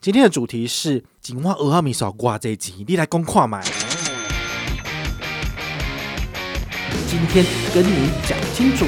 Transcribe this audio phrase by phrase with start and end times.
[0.00, 3.60] 今天的主题是今晚蚵仔面线偌济钱，你来讲看买。
[7.08, 8.84] 今天跟你讲清楚，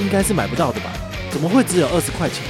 [0.00, 0.90] 应该是买不到的吧？
[1.30, 2.44] 怎么会只有二十块钱？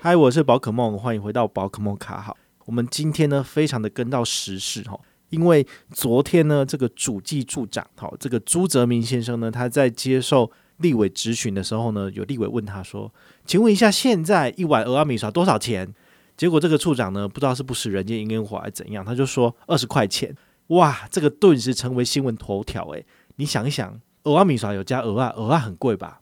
[0.00, 2.38] 嗨，我是宝可梦，欢迎回到宝可梦卡好。
[2.64, 4.98] 我们今天呢，非常的跟到时事哈。
[5.32, 13.10] 因为昨天呢，这个主计处长，好，这个朱泽民先生呢，他在接受立委质询的时候呢，有立委问他说
[13.46, 15.92] ：“请问一下，现在一碗蚵仔面线多少钱？”
[16.36, 20.36] 结果这个处长呢，不知道是不食人间烟火还是怎样，他就说二十块钱。
[20.68, 22.86] 哇，这个顿时成为新闻头条。
[22.90, 23.04] 诶，
[23.36, 26.20] 你想一想，蚵仔面线有加蚵仔，蚵仔很贵吧？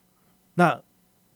[0.54, 0.80] 那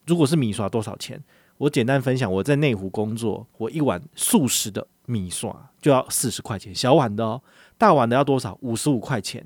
[0.06, 1.23] 如果是米刷多少钱？
[1.59, 7.41] 我简单分享，我在内湖工作，我一碗素食的米刷就要四十块钱，小碗的哦。
[7.78, 8.59] 大碗的要多少？
[8.62, 9.45] 五十五块钱。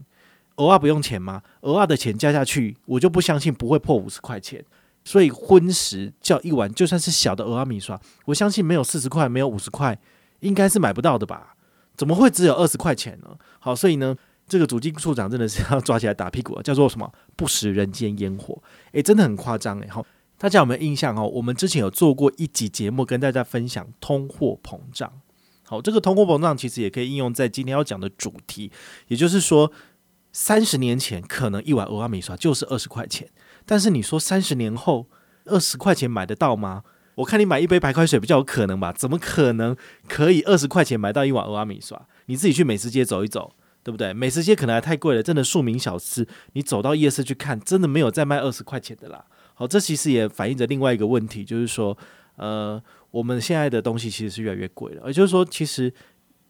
[0.56, 1.42] 额外不用钱吗？
[1.60, 4.64] 额外的钱加下去，我就不相信不会破五十块钱。
[5.04, 9.98] 所以荤食叫一碗，就算是小的蚵仔面线，我相信没有四十块，没有五十块，
[10.40, 11.54] 应该是买不到的吧？
[11.96, 13.36] 怎么会只有二十块钱呢？
[13.58, 14.14] 好，所以呢，
[14.46, 17.10] 这个主计处长真的是要抓起来打屁股了，叫做什么？
[17.36, 18.60] 不食人间烟火。
[18.92, 19.88] 诶，真的很夸张诶。
[19.88, 20.04] 好，
[20.36, 21.26] 大家有没有印象哦？
[21.26, 25.12] 我们之前有做过一集节目，跟大家分享通货膨胀。
[25.68, 28.72] 好，这个通货膨胀其实也可以应用在今天要讲的主题，
[29.08, 29.70] 也就是说，
[30.32, 33.28] 三十年前可能一碗蚵仔面线就是二十块钱，
[33.66, 35.06] 但是你说三十年后
[35.44, 36.84] 二十块钱买得到吗？
[37.16, 38.94] 我看你买一杯白开水比较有可能吧？
[38.94, 39.76] 怎么可能
[40.08, 42.00] 可以二十块钱买到一碗蚵仔面线？
[42.24, 44.14] 你自己去美食街走一走，对不对？
[44.14, 49.22] 美食街可能还太贵了，真的庶民小吃，你走到夜市去看，真的没有再卖二十块钱的啦。
[49.52, 51.98] 好，这其实也反映着另外一个问题，就是说，
[52.36, 52.82] 呃。
[53.10, 55.92] 我们现在的东西其实是越来越贵了，也就是说，其实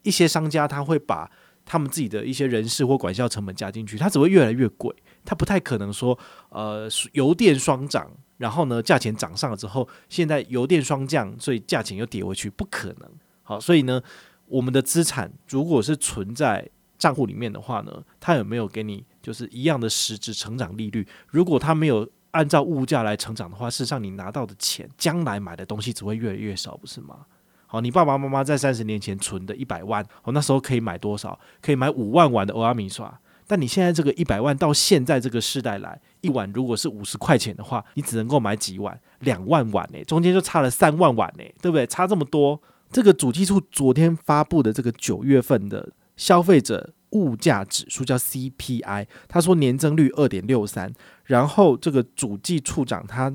[0.03, 1.29] 一些商家他会把
[1.65, 4.93] 他们自己的一些人事或管销成本加进去，它只会越来越贵，
[5.23, 6.17] 它不太可能说，
[6.49, 13.09] 呃，油电双涨，然后呢，价钱涨上了之后，现在油电双降，所以价钱又跌回去，不可能。
[13.43, 14.01] 好，所以呢，
[14.47, 21.07] 我们的资产如果是存在账户里面的话呢，它有没有给你就是一样的实质成长利率？
[21.27, 22.09] 如果它没有。
[22.31, 27.25] 按照物价来成长的话，事实上你拿到的钱，将来买的东西只会越来越少，不是吗？
[27.65, 31.39] 好，你爸爸妈妈在三十年前存的一百万，哦，那时候可以买多少？
[31.61, 33.05] 可以买五万碗的蚵仔面线。
[33.47, 38.99] 但你现在这个一百万到现在这个世代来，一碗如果是五十块钱的话，你只能够买几碗？
[39.21, 40.03] 两万碗呢？
[40.03, 41.87] 中间就差了三万碗呢，对不对？
[41.87, 42.61] 差这么多。
[42.91, 46.93] 这个主计处昨天发布的这个九月份的消费者。
[47.11, 50.93] 物价指数叫 CPI，他说年增率二点六三，
[51.25, 53.33] 然后这个主计处长他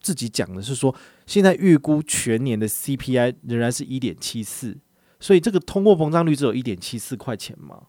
[0.00, 4.76] 自己讲的是说，现在预估全年的 CPI 仍然是一点七四，
[5.20, 7.84] 所以这个通货膨胀率只有一点七四块钱吗？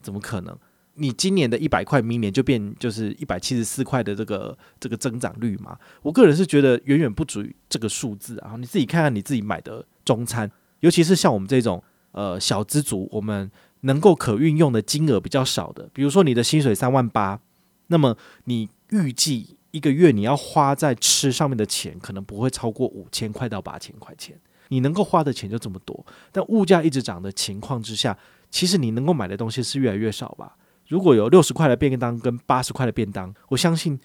[0.00, 0.58] 怎么可能？
[0.94, 5.78] 你今年的一百块，明年就变就是一百七十四块的这个这个增长率吗？
[6.02, 8.56] 我个人是觉得远远不足于这个数字啊！
[8.58, 11.82] 你自己看看你自己买的中餐，尤其是像我们这种
[12.12, 13.50] 呃小资族，我们。
[13.82, 17.40] 能够可运用的金额比较少的，比如说你的薪水三万八，
[17.86, 24.38] 那么你预计一个月你要花在吃上面的钱，可能不会超过五千块到八千块钱。
[24.68, 28.16] 你能够花的钱就这么多，但物价一直涨的情况之下，
[28.50, 30.56] 其实你能够买的东西是越来越少吧？
[30.86, 33.98] 如果有六十块的便当跟八十块的便当，我相信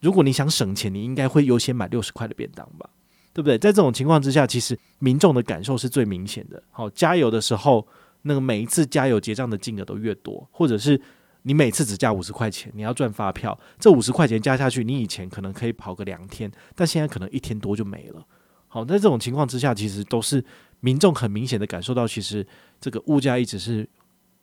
[0.00, 2.88] 如果你想省钱，你应该会优先买六十块的便当吧？
[3.32, 3.58] 对不对？
[3.58, 6.62] 在这种情况之下，其实民众的感受是最明显的。
[6.70, 7.86] 好，加油的时候。
[8.26, 11.00] 那个每一次加油结账的金额都越多，或者是
[11.42, 18.26] 你每次只加五十块钱，你要赚发票，这五十块钱加下去，你以前可能可以跑个两天，但现在可能一天多就没了。
[18.66, 20.44] 好，在这种情况之下，其实都是
[20.80, 22.44] 民众很明显的感受到，其实
[22.80, 23.88] 这个物价一直是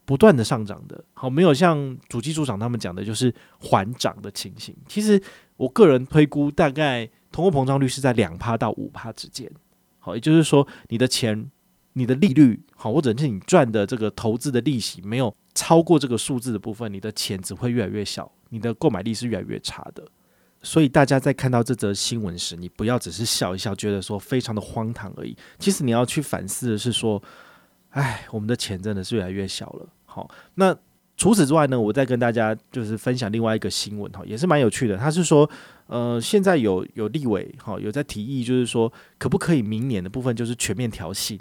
[0.05, 1.03] 不断的上涨的。
[1.13, 4.73] 好，没有像主机组长他们讲的，就是缓涨的情形。
[4.87, 5.21] 其实
[5.57, 9.51] 我个人推估，大概通货膨胀率是在两趴到五趴之间。
[9.99, 11.51] 好，也就是说你的钱。
[11.93, 20.03] 你的利率好，或者是你赚的这个投资的利息没有超过这个数字的部分，你的钱只会越来越小，你的购买力是越来越差的。
[20.61, 25.35] 所以大家在看到这则新闻时，你不要只是笑一笑，觉得说非常的荒唐而已。
[25.59, 27.21] 其实你要去反思的是说，
[27.89, 29.87] 哎，我们的钱真的是越来越小了。
[30.05, 30.75] 好，那
[31.17, 34.97] 除此之外呢，我再跟大家就是分享另外一个新闻哈，也是蛮有趣的。
[34.97, 35.47] 他是说，
[35.87, 41.37] 呃，现在有有立委哈有在提议，就是说可不可以明年的部分就是全面调薪。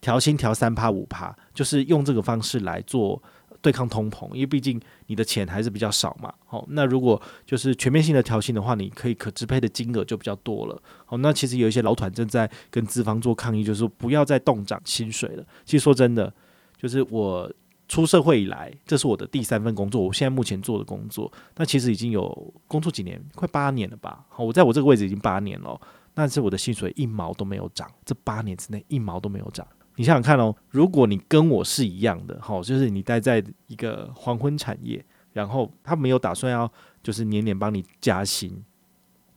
[0.00, 3.20] 调薪调三趴五趴，就是用这个方式来做
[3.60, 6.32] 对抗通膨，因为毕竟你的钱还是比较少嘛。
[6.46, 10.80] 好，那如果就是全面性的调薪的话，你可以可支配的金额就比较多了。
[11.04, 15.44] 好，那其实有一些老团正在跟资方做抗议，就是说不要再动涨薪水了。
[15.64, 16.32] 其实说真的，
[16.76, 17.52] 就是我
[17.88, 24.24] 出社会以来，这是我的第三份工作，我现在目前做的工作，那其实已经有工作几年，快八年了吧？
[24.28, 25.80] 好，我在我这个位置已经八年了，
[26.14, 29.66] 但是我的薪水一毛都没有涨，这八年之内一毛都没有涨。
[29.98, 36.72] 你想想看哦，如果你跟我是一样的，好，就是你待在一个黄昏产业，然后他没有打算要
[37.02, 38.62] 就是年年帮你加薪，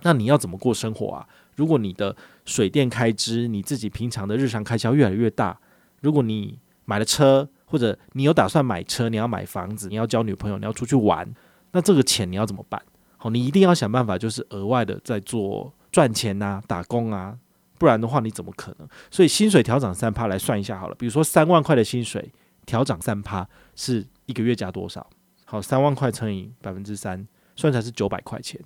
[0.03, 1.27] 那你要怎么过生活啊？
[1.55, 2.15] 如果你的
[2.45, 5.59] 水电开支，你自己平常的日常开销越来越大，
[5.99, 11.27] 如果你买了车，或者你有打算买车，你要买房子，你要交女朋友，你要出去玩，
[11.71, 12.79] 那这个钱你要怎么办？
[13.17, 17.35] 好，你一定要想办法，就是额外的在做赚钱呐、啊，打工啊，
[17.81, 18.87] 不然的话你怎么可能？
[19.09, 22.31] 所以薪水调涨三趴来算一下好了，比如说三万块的薪水
[22.67, 25.09] 调涨三趴是一个月加多少？
[25.45, 28.61] 好，三万块乘以百分之三，算起来是九百块钱。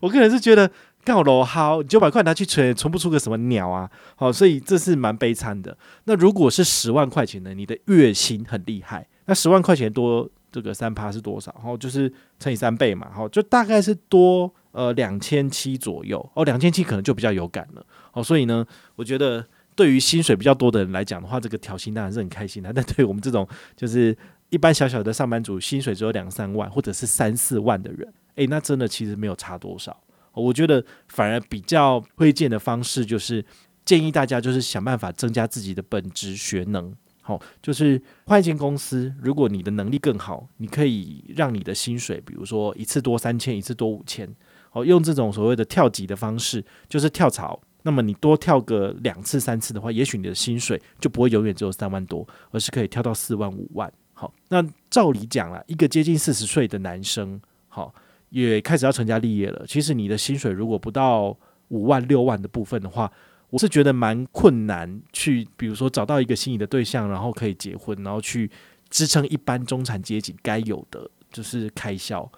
[0.00, 0.70] 我个人是觉得。
[1.04, 3.90] 干老好，九百块拿去存，存不出个什么鸟啊！
[4.14, 5.74] 好，所以这是蛮悲惨的。
[6.04, 7.54] 那如果是十万块钱呢？
[7.54, 11.52] 你的月薪很厉害，那十万块钱多这个三趴是多少？
[11.56, 17.84] 然后，就是乘以三倍嘛，好，就大概是多呃两千七左右哦，两千七可能就比较有感了。
[18.10, 18.66] 好，所以呢，
[18.96, 22.70] 我觉得对于薪水比较多的人来讲的话，这个调薪当然是很开心的。
[22.74, 23.46] 但对于我们这种
[23.76, 24.16] 就是
[24.48, 29.96] 一般小小的上班族，薪水只有两三万或者是三四万的人，诶，那真的其实没有差多少。
[30.32, 33.44] 我觉得反而比较推荐的方式就是
[33.84, 36.94] 建议大家就是想办法增加自己的本职学能，
[37.28, 44.26] 好，就是换一间公司，如果你的能力更好，你可以让你的薪水，比如说一次多三千，一次多五千，
[44.70, 47.60] 好，用这种所谓的跳级的方式，就是跳槽。
[47.82, 53.92] 那么你多跳个两次三次的话，也许你的薪水就不会永远只有三万多，而是可以跳到四万五万。
[54.14, 57.38] 好，那照理讲啦，一个接近四十岁的男生，
[57.68, 57.94] 好。
[58.30, 59.64] 也开始要成家立业了。
[59.66, 61.34] 其实你的薪水如果不到
[61.68, 63.10] 五万六万的部分的话，
[63.50, 68.50] 我是觉得蛮困难去，比如说找到一个心仪的对象，然后可以结婚，然后去
[68.90, 72.30] 支撑一般中产阶级该有的就是开销。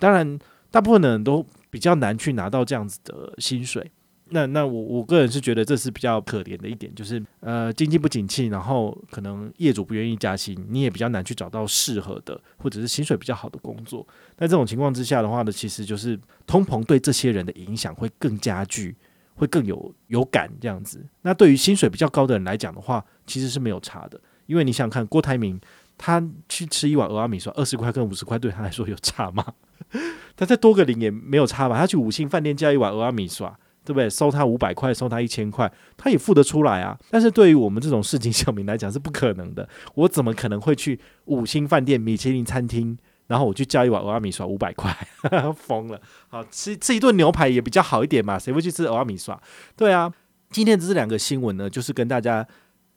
[0.00, 0.38] 当然，
[0.70, 3.90] 大部分的人都比较难去拿到这样子的薪水。
[4.30, 14.04] 那那我我个人是觉得这是比较可怜的一点，就是呃经济不景气，然后可能业主不愿意加薪，你也比较难去找到适合的或者是薪水比较好的工作。
[14.38, 18.96] 那这种情况之下的话呢，其实就是通膨对这些人的影响会更加剧，
[19.36, 21.06] 会更有有感这样子。
[21.22, 25.60] 那对于薪水比较高的人来讲的话，其实是没有差的，因为你想看，郭台铭
[25.96, 29.44] 他去吃一碗蚵仔面线，二十块跟五十块对他来说有差吗？
[30.36, 31.78] 他再多个零也没有差吧？
[31.78, 33.48] 他去五星饭店叫一碗蚵仔面线。
[33.86, 34.10] 对不对？
[34.10, 36.98] 收他五百块，收他一千块，他也付得出来啊。
[37.08, 39.68] 但是对于我们这种市井小民来讲是不可能的。
[39.94, 44.96] 我怎么可能会去五星饭店、米其林餐厅，然后我去叫一碗蚵仔面线五百块？
[45.56, 46.00] 疯了！
[46.28, 48.38] 好，吃吃一顿牛排也比较好一点嘛。
[48.38, 49.36] 谁会去吃蚵仔面线？
[49.76, 50.12] 对啊。
[50.48, 52.46] 今天这两个新闻呢，就是跟大家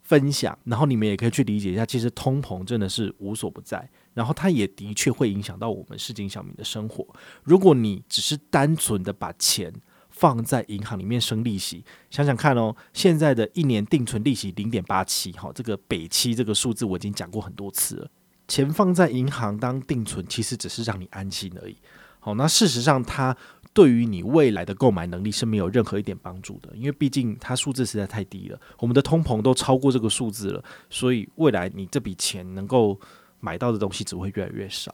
[0.04, 7.06] 分享，然后你们也可以去理解一下，其实通膨真的是无所不在，然后它也的确会影响到我们市井小民的生活。
[7.44, 9.74] 如果你只是单纯的把钱
[10.12, 18.12] 放在银行里面生利息，想想看哦，现在的一年定存利息零点八七，哈，这个北七这个数字我已经讲过很多次了。
[18.50, 21.78] 钱放在银行当定存，其实只是让你安心而已。
[22.19, 23.34] 好，那事实上它
[23.72, 33.00] 对于你未来的购买能力是没有任何一点帮助的，因为毕竟它数字实在太低了，我们的通膨都超过这个数字了，所以未来你这笔钱能够
[33.40, 34.94] 买到的东西只会越来越少。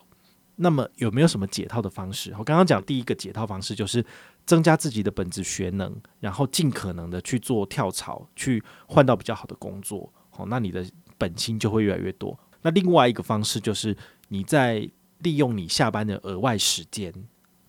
[0.58, 2.34] 那么有没有什么解套的方式？
[2.38, 4.06] 我刚刚讲第一个解套方式就是
[4.46, 10.13] 增加自己的本职学能，然后尽可能的去做跳槽，去换到比较好的工作。
[10.30, 10.86] 好，那你的
[11.18, 12.38] 本金就会越来越多。
[12.65, 13.95] 那另外一个方式就是
[14.29, 17.13] 你在利用你下班的额外时间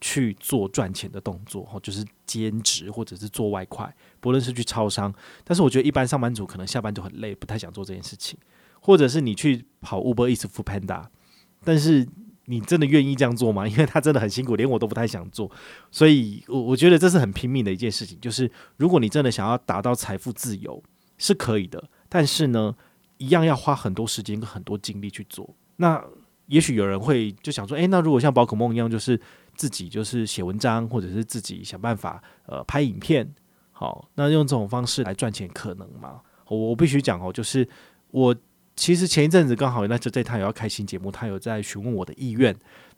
[0.01, 5.15] 去做赚钱的动作，就是兼职或者是做外快，不论是去超商。
[5.45, 8.39] 但是我觉得一般上班族可能下班就很累，不太想做这件事情，
[8.81, 11.05] 或者是你去跑 Uber Eats、Foodpanda，
[11.63, 12.09] 但是。
[12.49, 13.67] 你真的愿意这样做吗？
[13.67, 15.51] 因为他真的很辛苦，连我都不太想做。
[15.91, 18.17] 所以，我我觉得这是很拼命的一件事情。
[18.21, 20.81] 就是如果你真的想要达到财富自由，
[21.19, 21.91] 是可以的。
[22.09, 22.77] 但是呢，
[23.19, 25.49] 一样要花很多时间跟很多精力去做。
[25.77, 26.03] 那
[26.47, 29.21] 也许有人会就想说，诶，那如果像宝可梦一样，就是
[29.55, 33.29] 自己就是写文章，或者是自己想办法呃拍影片，
[33.73, 36.21] 好，那用这种方式来赚钱可能吗？
[36.49, 37.69] 我必须讲哦，就是
[38.11, 38.35] 我。
[38.79, 42.55] 其实前一阵子刚好，那就这他也要开新节目，他有在询问我的意愿。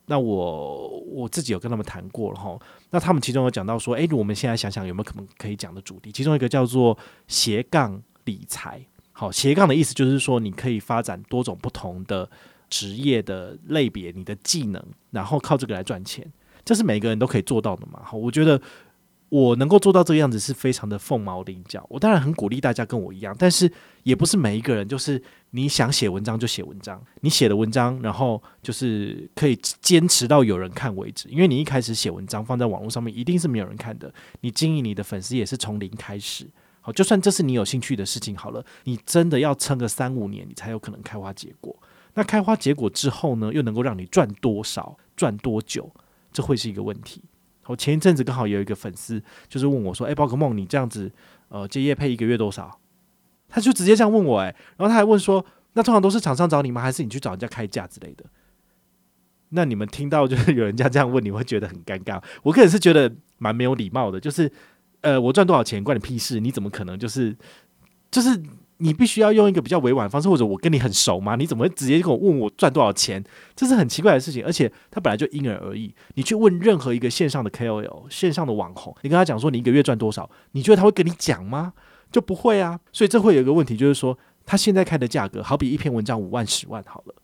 [0.06, 2.58] 那我我自己有跟他们谈过了哈。
[2.90, 6.98] 那他们其中有讲到说，诶，我们现在想想有没有可能可以讲的主题，其中一个叫做
[7.28, 8.84] 斜杠理财。
[9.18, 12.30] 好，斜杠的意思就是说，你可以发展多种不同的
[12.70, 16.24] 职业的类别，你的技能，然后靠这个来赚钱，
[16.64, 18.00] 这是每个人都可以做到的嘛。
[18.04, 18.62] 好，我觉得
[19.28, 21.84] 我能够做到这个样子是非常的凤毛麟角。
[21.90, 23.68] 我当然很鼓励大家跟我一样，但是
[24.04, 25.20] 也不是每一个人就是
[25.50, 31.28] 你想写文章就写文章，你写的文章，然后就是可以坚持到有人看为止。
[31.28, 34.14] 因为你一开始写文章放在网络上面，一定是没有人看的。
[34.42, 36.46] 你经营你的粉丝也是从零开始。
[36.92, 41.76] 就算这是你有兴趣的事情，好了，你真的要撑个三五年，你才有可能开花结果。
[42.14, 45.90] 那开花结果之后呢，又能够让你赚多少、赚多久，
[46.32, 47.22] 这会是一个问题。
[47.66, 51.12] 我前一阵子刚好有一个粉丝，就是问我说：“哎、宝可梦，你这样子，
[51.48, 52.80] 呃，接业配一个月多少？”
[53.48, 56.80] 他就直接这样问我，哎，然后他还问说：“那通常都是厂商找你吗？
[56.80, 58.24] 还是你去找人家开价之类的？”
[59.50, 62.22] 那你们听到就是有人家这样问，你会觉得很尴尬。
[62.42, 64.50] 我个人是觉得蛮没有礼貌的，就是，
[65.00, 66.40] 呃，我赚多少钱关你屁事？
[66.40, 67.36] 你怎么可能就是，
[68.10, 68.42] 就是？
[68.80, 71.34] 你必须要用一个比较委婉的方式，或者我跟你很熟吗？
[71.34, 73.20] 你怎么会直接跟我问我赚多少钱？
[73.56, 75.92] 这是很奇怪的事情，而且它本来就因人而异。
[76.14, 81.72] 你去问任何一个线上的 KOL、线上的网红，你跟他讲说你一个月赚多少，你觉得他会跟你讲吗？
[82.12, 82.78] 就不会啊。
[82.92, 87.14] 所以这会有一个问题，就是说他现在开的价格，好比一篇文章五万、十万好了。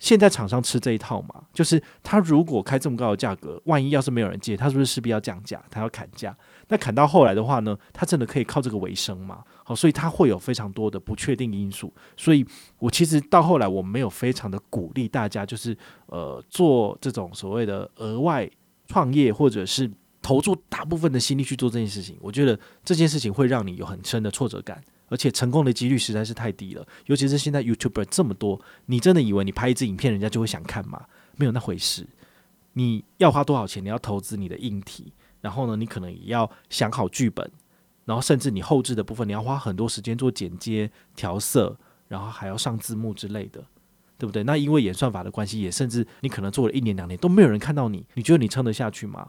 [0.00, 5.62] 现在厂商吃这一套嘛，就是他如果开这么高的价格，万一要是没有人接，他是不是势必要降价？
[5.70, 6.36] 他要砍价？
[6.68, 9.42] 那砍到后来的话呢，他真的可以靠这个为生吗？
[9.64, 11.92] 好，所以他会有非常多的不确定因素。
[12.16, 12.46] 所以
[12.78, 18.48] 我其实到后来我没有非常的鼓励大家，就是呃做这种所谓的额外
[18.86, 22.16] 创业，或者是投注大部分的心力去做这件事情。
[22.20, 24.82] 我觉得这件事情会让你有很深的挫折感。
[25.10, 31.02] 而且成功的几率实在是太低了，尤其是现在 YouTuber 这么多，你真的以为你拍一支影片，人家就会想看吗？
[31.36, 32.06] 没有那回事。
[32.74, 33.82] 你要花多少钱？
[33.82, 35.10] 你要投资你的硬体，
[35.40, 37.50] 然后呢，你可能也要想好剧本，
[38.04, 41.76] 然后甚至你后置的部分，你要花很多时间做剪接、调色，
[42.08, 43.64] 然后还要上字幕之类的，
[44.16, 44.42] 对不对？
[44.44, 49.28] 那因为演算法的关系，也甚至你可能做了一年两年都没有人看到你，你觉得你撑得下去吗？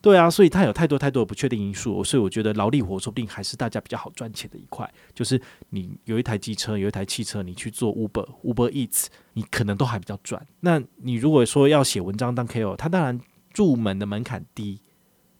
[0.00, 4.92] 对啊，所以它有太多太多的不确定因素，所以我觉得劳力活说不定还是大家比较好赚钱的一块。
[5.14, 10.46] 就是你有一台机车，有一台汽车，你去做 Uber、Uber Eats，你可能都还比较赚。
[10.60, 13.18] 那你如果说要写文章当 KOL，它当然
[13.54, 14.82] 入门的门槛低，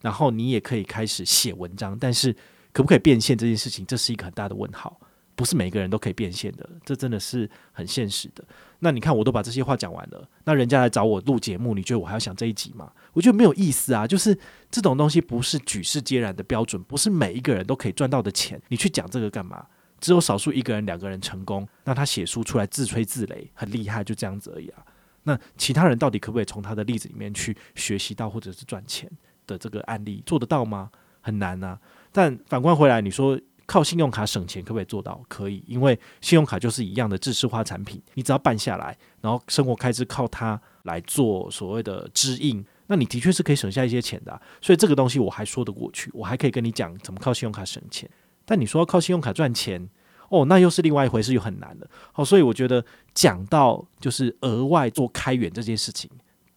[0.05, 2.31] 然后你也可以开始写文章，但是
[2.75, 5.01] 可不可以变现这件事情，这是一个很大的问号。
[5.35, 8.45] 不是每个人都可以变现的，这真的是很现实的。
[8.81, 12.93] 那你看，我都把这些话讲完了，那人家来找我录节目，你觉得我还要想这一集吗？
[13.15, 14.07] 我觉得没有意思啊。
[14.07, 14.39] 就是
[14.71, 18.61] 这种东西不是举世皆然的标准，不是每一个人都可以赚到的钱。
[18.69, 19.67] 你去讲这个干嘛？
[20.01, 24.85] 只有少数一个人、两个人成功，那他写书出来自吹自擂，很厉害，就这样子而已啊。
[25.25, 29.11] 那其他人到底可不可以从他的例子里面去学习到，或者是赚钱
[29.47, 30.91] 的这个案例做得到吗？
[31.21, 31.79] 很难啊。
[32.13, 33.39] 但反观回来，你说。
[33.67, 35.19] 靠信用卡省钱可不可以做到？
[35.27, 44.39] 可以，因为信用卡就是一样的制式化产品，你只要办下来，然后生活开支靠它来做所谓的支应，那你的确是可以省下一些钱的。
[44.61, 48.07] 所以这个东西我还说得过去，我还可以跟你讲怎么靠信用卡省钱。
[48.45, 49.89] 但你说要靠信用卡赚钱，
[50.29, 51.89] 哦，那又是另外一回事，又很难了。
[52.13, 52.85] 好，所以我觉得
[53.15, 56.11] 讲到就是额外做开源这件事情，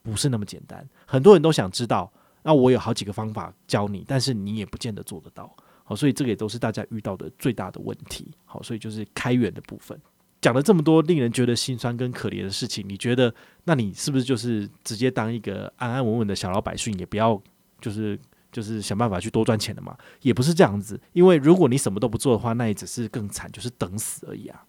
[0.04, 0.86] 不是那么简单。
[1.06, 2.12] 很多人都想知道，
[2.48, 5.54] 那我有好几个方法教你，但是你也不见得做得到。
[5.84, 8.32] 好，所以这个也都是大家遇到的最大的问题。
[8.46, 10.00] 好，所以就是开源的部分，
[10.40, 13.36] 讲了这么多令人觉得心酸跟可怜的事情，你觉得，
[13.66, 17.38] 那你是不是就是直接当一个安安稳稳的小老百姓，也不要
[17.82, 18.18] 就是
[18.50, 19.98] 就是想办法去多赚钱的嘛？
[20.22, 24.64] 也不是这样子，因为如果你什么都不做的话，那也只是更惨，就是等死而已啊。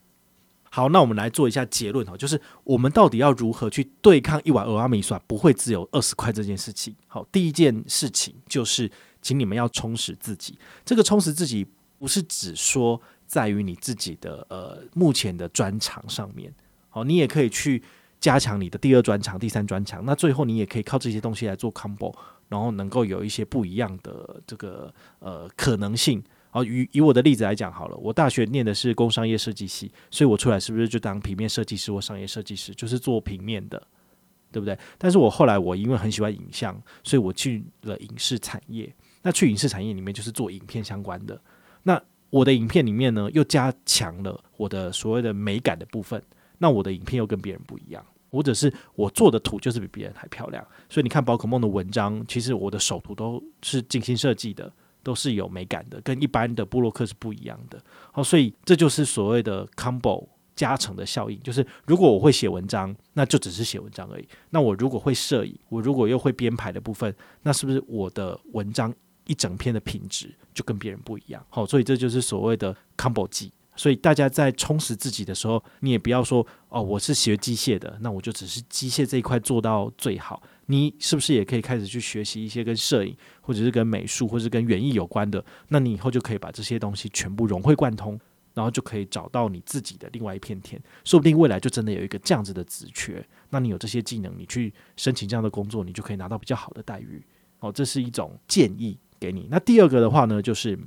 [0.79, 6.95] 好，那我们来做一下结论哈，就是我们到底要如何去对抗一碗蚵仔面线不会只有二十块这件事情？
[7.07, 8.91] 好，第一件事情就是。
[9.21, 10.57] 请你们要充实自己。
[10.85, 11.67] 这个充实自己
[11.99, 16.55] 不是只说在于你自己的呃目前的专长上面，
[16.89, 17.83] 好，你也可以去
[18.21, 20.05] 加强你的第二专长、第三专长。
[20.05, 22.15] 那最后你也可以靠这些东西来做 combo，
[22.49, 26.23] 然后能够有一些不一样的这个呃可能性。
[26.53, 33.81] 哦，以以我的例子来讲好了，我大学念的是工商业设计系，所以我出来是不是就当平面设计师或商业设计师，就是做平面的，
[34.51, 34.79] 对不对？
[34.97, 38.93] 但是我后来我因为很喜欢影像，所以我去了影视产业。
[39.21, 41.39] 那去影视产业里面就是做影片相关的。
[41.83, 42.01] 那
[42.31, 46.23] 我的影片里面呢，又加强了我的所谓的美感的部分。
[46.57, 50.67] 那我的影片又跟别人不一样，或者是我做的图就是比别人还漂亮。
[50.89, 57.81] 所以你看宝可梦的文章，其实我的首图都是精心设计的，都是有美感的，跟一般的布洛克是不一样的。
[58.13, 61.41] 好，所以这就是所谓的 combo 加成的效应。
[61.43, 64.29] 就是如果我会写文章，那就只是写文章而已。
[64.51, 68.95] 那我如果会摄影，我如果又会编排的部分，那是不是我的文章？
[69.27, 73.53] 一整篇的品质就跟别人不一样，好，所以这就是所谓的 combo 技。
[73.77, 80.43] 所以大家在充实自己的时候，你也不要说哦，我是学机械的，那我就只是机械这一块做到最好。
[80.71, 85.43] 你是不是也可以开始去学习一些跟摄影，或者是跟美术，或者是跟园艺有关的？
[85.69, 88.21] 那你以后就可以把这些东西全部融会贯通，
[88.53, 90.79] 然后就可以找到你自己的另外一片天。
[91.05, 97.23] 说不定未来就真的有一个这样子的职缺，那你有这些技能，你去申请这样的工作，你就可以拿到比较好的待遇。
[97.61, 99.49] 哦，这是一种建议给你。
[99.51, 100.79] 那第二个的话呢，就是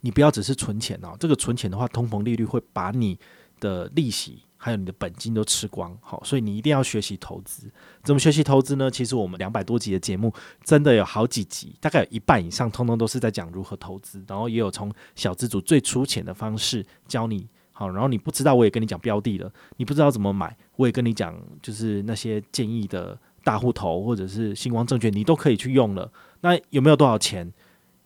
[0.00, 3.18] 你不要只是存钱哦，这个存钱的话，通膨利率会把你
[3.58, 4.44] 的利息。
[4.60, 7.70] 还有你的本金都吃光，好，所以你一定要学习投资。
[8.02, 8.90] 怎么学习投资呢？
[8.90, 10.34] 其实我们两百多集的节目，
[10.64, 14.22] 真的有好几集，大概有一半以上，通通都是在讲如何投资。
[14.26, 19.50] 然后也有从小资主最粗浅的方式教你，好，然后你不知道，我也跟你讲标的了。
[19.76, 26.10] 你不知道怎么买，我也跟你讲，就是那些建议的大户头或者是星光证券，你都可以去用了。
[26.40, 27.52] 那有没有多少钱？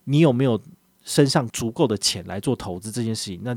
[0.04, 0.60] 你有没有
[1.02, 3.40] 身上足够的钱来做投资这件事情？
[3.42, 3.56] 那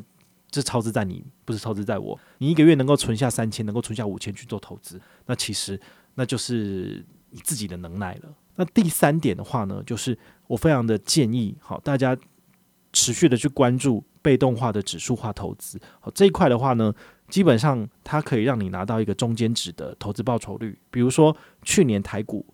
[0.55, 2.17] 是超支在你，不是超支在我。
[2.37, 5.79] 你一个月能够存下三千，能够存下五千去做投资，那其实
[6.15, 8.33] 那就是你自己的能耐了。
[8.55, 12.17] 那第三点的话呢，就是我非常的建议，好，大家
[12.93, 15.77] 持续的去关注被动化的指数化投资。
[15.99, 16.93] 好，这一块的话呢，
[17.27, 20.79] 基本上它可以让你拿到一个中间值的投资报酬率。
[20.89, 22.45] 比如说去年台股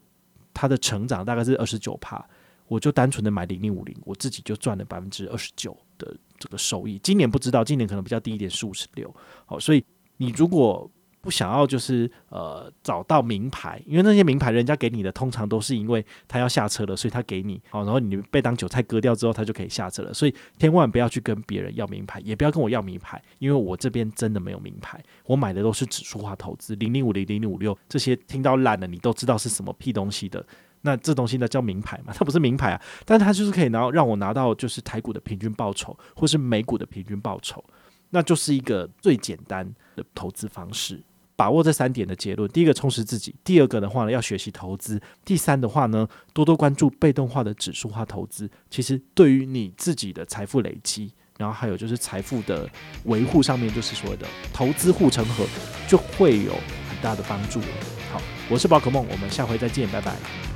[0.53, 2.25] 它的成长大概是二十九趴，
[2.67, 6.17] 我就单纯的买零零五零，我自己就赚了百分之二十九的。
[6.42, 9.14] 这个收益，今年不知道，今年可能比较低一点，十五十六。
[9.46, 9.84] 好，所以
[10.18, 10.90] 你如果
[11.22, 20.12] 不想要就是呃找到名牌，因为那些名牌人家给你的通常都是因为他要下车了，所以他给你好，然后你被当韭菜割掉之后，他就可以下车了。
[20.12, 30.44] 所以千万不要去跟别人要名牌，也不要跟我要名牌，因为我这边真的没有名牌，我买的都是指数化投资，零零五零零零五六这些听到烂了，你都知道是什么屁东西的。
[30.82, 32.14] 那这东西呢叫名牌嘛？
[32.18, 37.64] 它不是名牌啊，但是它就是可以拿让我拿到就是台股的平均报酬，或是美股的平均报酬，
[38.10, 41.02] 那就是一个最简单的投资方式。
[41.34, 48.48] 把握这三点的结论：第一个充实自己；第二个的话呢要学习投资；第三的话呢多多关注被动化的指数化投资。
[48.70, 52.70] 其实对于你自己的财富累积，然后还有就是财富的
[53.06, 55.44] 维护上面，就是所谓的投资护城河，
[55.88, 56.52] 就会有
[56.88, 57.60] 很大的帮助。
[58.12, 60.50] 好，我是宝可梦，我们下回再见，拜拜。